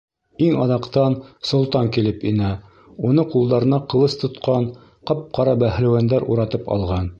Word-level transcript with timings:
Иң 0.43 0.53
аҙаҡтан 0.61 1.17
солтан 1.49 1.91
килеп 1.97 2.25
инә, 2.31 2.49
уны 3.11 3.27
ҡулдарына 3.35 3.81
ҡылыс 3.95 4.19
тотҡан 4.25 4.67
ҡап-ҡара 5.11 5.57
бәһлеүәндәр 5.67 6.29
уратып 6.37 6.77
алған. 6.79 7.09